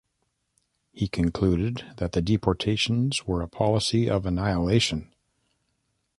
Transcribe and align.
He 0.93 1.07
concluded 1.07 1.93
that 1.97 2.13
the 2.13 2.23
deportations 2.23 3.27
were 3.27 3.43
a 3.43 3.47
policy 3.47 4.09
of 4.09 4.25
"annihilation". 4.25 5.13